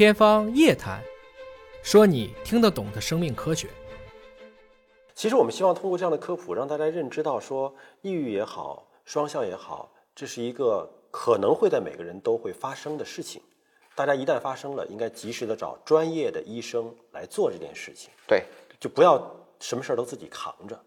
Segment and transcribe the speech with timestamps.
[0.00, 0.98] 天方夜谭，
[1.82, 3.68] 说你听得懂的生命科学。
[5.14, 13.42] 其实我们希望通过这样的科普，让大家认知到，说抑郁也好，双向也好，这是一个可能会在每个人都会发生的事情。
[13.94, 18.44] 大家一旦发生了，应该及时的找专业的医生来做这件事情，对，
[18.80, 19.22] 就不要
[19.58, 20.82] 什么事儿都自己扛着。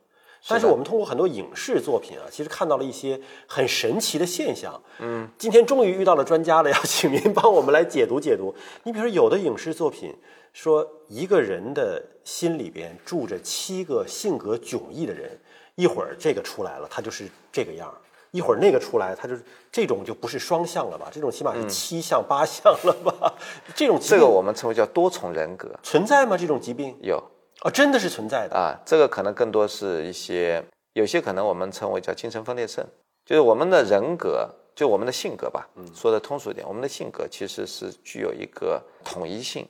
[0.48, 4.82] 但是我们通过很多影视作品啊，其实看到了一些很神奇的现象。
[5.00, 8.54] 嗯，今天终于遇到了专家了，要请您帮我们来解读解读。
[8.84, 10.14] 你比如说，有的影视作品
[10.52, 15.40] 说，一个人的心里边住着七个性格迥异的人，
[15.76, 17.96] 一会儿这个出来了，他就是这个样儿；
[18.32, 21.08] 一会儿那个出来，他就是这种就不是双向了吧？
[21.10, 23.34] 这种起码是七项八项了吧？
[23.74, 26.38] 这种这个我们称为叫多重人格，存在吗？
[26.38, 27.24] 这种疾病有
[27.64, 28.56] 啊，真的是存在的。
[28.56, 30.64] 啊，这个可能更多是一些，
[30.94, 32.86] 有些可能我们称为叫精神分裂症，
[33.26, 39.66] 就是我们的人格，就我们的性格吧，嗯说的通俗一点，我们的性格其实是具有一个统一性，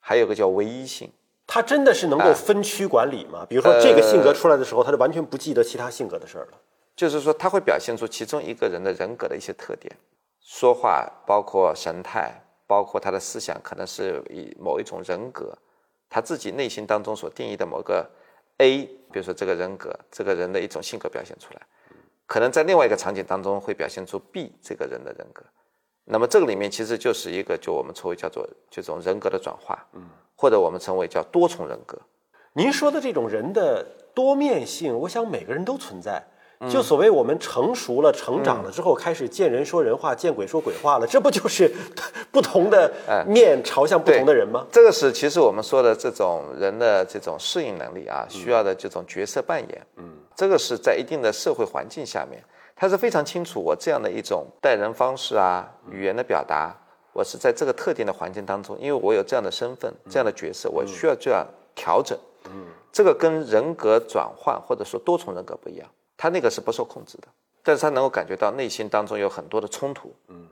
[0.00, 1.10] 还有个叫唯一性。
[1.46, 3.44] 他真的是能够分区管理吗？
[3.48, 6.58] 比如说这个性格出来的时候，他就完全不记得其他性格的事儿了。
[6.94, 9.96] 就是说，他会表现出其中一个人的人格的一些特点，
[10.42, 12.32] 说话包括神态，
[12.66, 15.56] 包括他的思想，可能是以某一种人格，
[16.10, 18.10] 他自己内心当中所定义的某个
[18.58, 21.62] A，比如说这个人格，这个人的一种性格表现出来，
[22.26, 25.42] 可能在另外一个场景当中会表现出 B 这个人的人格。
[26.04, 30.02] 那么这个里面其实就是一个，就我们称为叫做这种人格的转化，嗯，
[30.34, 31.96] 或者我们称为叫多重人格。
[32.52, 36.20] 您说的这种人的多面性，我想每个人都存在。
[36.68, 41.72] 就所谓我们成熟了、成长了之后，开始见人说人话，见鬼说鬼话了，这不就是
[42.30, 42.92] 不同的
[43.26, 44.66] 面朝向不同的人吗？
[44.70, 49.86] 这个是其实我们说的这种人的这种适应能力啊，需要的这种角色扮演。
[49.96, 50.04] 嗯，
[50.36, 52.42] 这个是在一定的社会环境下面，
[52.76, 56.76] 他是非常清楚我这样的一种待人方式啊，语言的表达，
[57.14, 62.18] 我是在这个特定的环境当中，因为我有这样的身份、这样的角色，我需要这样调整。
[62.44, 65.88] 嗯，这个跟人格转换或者说多重人格不一样。
[66.20, 67.28] 他那个是不受控制的，
[67.62, 70.46] 但是他能够感觉到内心当中有很多的冲突，嗯，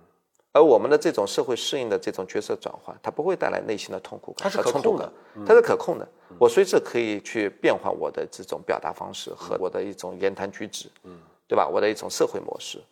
[0.50, 6.08] 而我们的这种社会适应的这种角色转换，它不会带来内心的痛苦感它是可和冲突感控的，嗯它是可控的。
[6.38, 11.68] 我随时可以去变换我的这种表达方式和我的一种言谈举止，嗯，对吧？
[11.68, 12.82] 我的一种社会模式，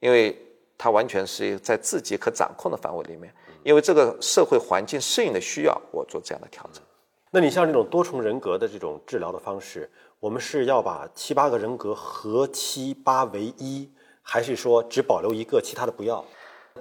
[0.00, 0.36] 因为
[0.76, 6.82] 它完全是在自己可掌控的范围里面，因为这个社会环境适应的需要，我做这样的调整。
[7.30, 9.90] 那你像这种多重人格的这种治疗的方式，
[10.24, 13.86] 我们是要把七八个人格合七八为一，
[14.22, 16.24] 还是说只保留一个，其他的不要？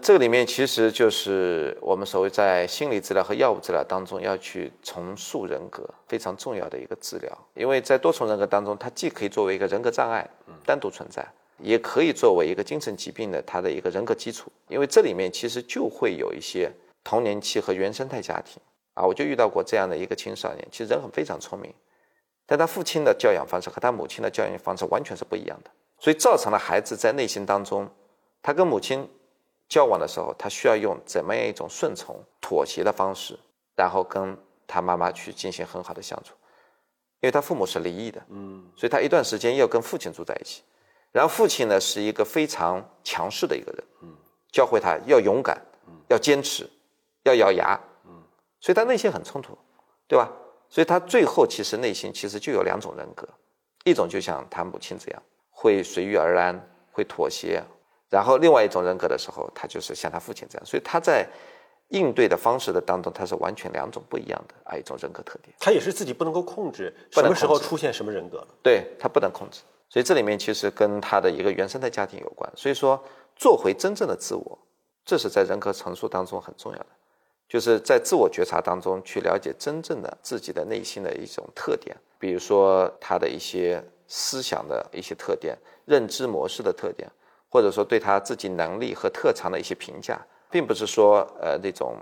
[0.01, 10.25] 这个里面其实就是我们所谓在心理治疗和药物治疗当中要去重塑人格非常重要的一个治疗，因为在多重人格当中，它既可以作为一个人格障碍
[10.65, 11.27] 单独存在，
[11.57, 16.71] 也可以作为一个精神疾病的它的一个人格基础，因为这里面其实就会有一些
[17.03, 18.61] 童年期和原生态家庭。
[18.93, 21.73] 啊，我就遇到过这样的一个青少年，其实人很非常聪明，
[22.45, 27.89] 但他父亲的教养方式和他母亲的教养方式完全是不一样的，所以造成了孩子在内心当中，
[28.41, 29.09] 他跟母亲
[29.69, 33.39] 交往的时候，他需要用怎么样一种顺从、妥协的方式，
[33.75, 34.37] 然后跟
[34.67, 36.33] 他妈妈去进行很好的相处，
[37.21, 40.61] 因为他父母是离异的，嗯，所以他一段时间要跟父亲住在一起，
[41.11, 44.15] 然后父亲呢是一个非常强势的一个人，嗯，
[44.51, 45.59] 教会他要勇敢，
[46.09, 46.69] 要坚持，
[47.23, 48.21] 要咬牙，嗯，
[48.59, 49.57] 所以他内心很冲突，
[50.07, 50.29] 对吧？
[50.73, 53.29] 所以他最后其实内心其实就有两种人格，
[53.83, 56.59] 一种就像他母亲这样，会随遇而安，
[56.91, 57.61] 会妥协，
[58.09, 61.27] 然后另外一种人格的时候，他就是像他父亲这样，所以他在
[61.89, 68.47] 应对的方式的当中，他是完全两种不一样的啊一种人格特点，他也是自己不能够控制什么时候出现什么人格了。
[68.63, 72.99] 对他不能控制，所以这里面其实跟他的一个原生的家庭有关，所以说
[73.35, 74.57] 做回真正的自我，
[75.05, 76.87] 这是在人格陈述当中很重要的。
[77.53, 85.55] 就是在自我觉察当中去了解真正的自己的内心的一种特点，比如说他的一些思想的一些特点、
[85.85, 87.07] 认知模式的特点，
[87.47, 90.19] 或者说对他自己能力和特长的一些评价，
[90.49, 91.95] 并不是说呃那种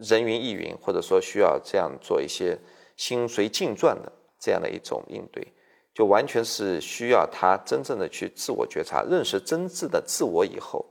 [0.00, 2.58] 人云亦云，或者说需要这样做一些
[2.96, 5.46] 心随境转的这样的一种应对，
[5.94, 10.84] 就完全是需要他真正的去自我觉察，认识真挚的自我以后，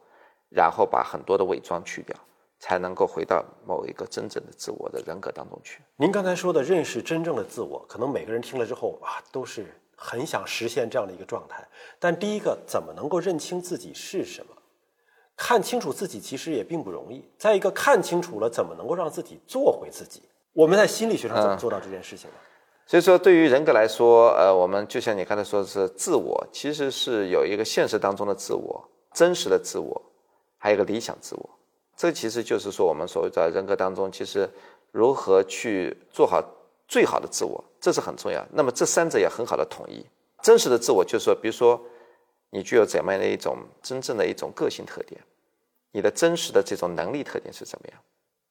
[0.48, 2.16] 然后把很多的伪装去掉。
[2.60, 5.82] 才能够回到某一个真正的自我的人格当中去。
[5.96, 9.66] 您刚才说的认识真正的自我，可能每个人听了之后啊，都是
[9.96, 11.68] 很想实现这样的一个状态。
[12.00, 14.54] 但第一个，怎么能够认清自己是什么？
[15.36, 17.24] 看清楚自己其实也并不容易。
[17.38, 20.24] 再一个，看清楚了，怎么能够让自己做回自己？
[20.54, 22.36] 我们在心理学上怎么做到这件事情呢？
[22.88, 30.02] 所以说，对于人格来说，呃，我们就像你刚才说的是自我，其实是有一个现实当中的自我、真实的自我，
[30.58, 31.50] 还有一个理想自我。
[31.98, 34.48] 这其实就是说我们所谓在人格当中，其实
[34.92, 36.42] 如何去做好
[36.88, 38.46] 最好的自我，这是很重要。
[38.54, 40.06] 那么这三者要很好的统一。
[40.44, 41.82] 真实的自我就是说，比如说
[42.52, 45.20] 你具有怎么样的一种真正的一种个性特点，
[45.92, 48.00] 你的真实的这种能力特点是怎么样？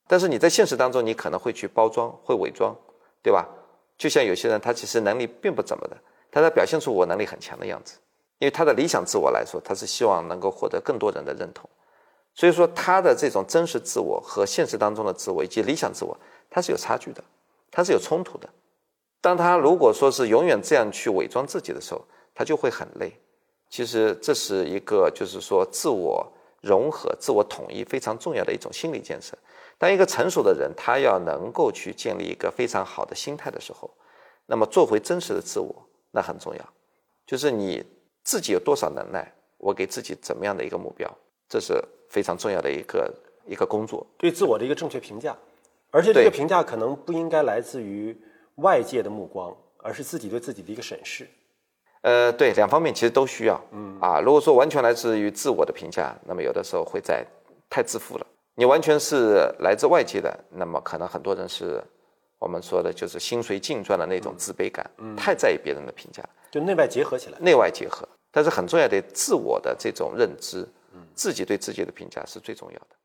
[0.09, 2.77] 但是你在现实当中，你可能会去包装，会伪装，
[3.23, 3.49] 对吧？
[3.97, 5.97] 就像有些人，他其实能力并不怎么的，
[6.31, 7.97] 他在表现出我能力很强的样子，
[8.39, 11.69] 因为他的理想自我来说，他是希望能够获得更多人的认同，
[12.37, 16.17] 所以说他的这种真实自我和现实当中的自我以及理想自我，
[16.49, 17.25] 它是有差距的，
[17.71, 18.49] 它是有冲突的。
[19.23, 22.05] 当他如果说是永远这样去伪装自己的时候，
[22.35, 23.13] 他就会很累。
[23.71, 26.31] 其实这是一个就是说自我
[26.61, 29.37] 融合、自我统一非常重要的一种心理建设。
[29.79, 33.91] 当一个成熟的人，他要能够去建立一个非常好的心态的时候，
[34.45, 35.75] 那么做回真实的自我，
[36.13, 36.63] 那很重要。
[37.27, 37.83] 就是你
[38.23, 41.11] 自己有多少能耐，我给自己怎么样的一个目标，
[41.49, 43.13] 这是非常重要的一个
[43.47, 44.07] 一个工作。
[44.17, 45.37] 对自我的一个正确评价，
[45.91, 48.17] 而且这个评价可能不应该来自于
[48.57, 51.27] 外界的目光，而是自己对自己的一个审视。
[52.03, 53.61] 呃，对，两方面其实都需要。
[53.73, 57.25] 嗯啊，如果说完全来自于自我的评价，那么有的时候会在
[57.69, 58.27] 太自负了。
[58.55, 61.83] 你完全是来自外界的，那么可能很多人是
[62.39, 68.09] 我们说的就是心随境转的那种自卑感，太在意别人的评价，就内外结合起来，内外结合。
[68.31, 70.67] 但是很重要的自我的这种认知，
[71.17, 72.97] 自己对自己的评价是最重要的。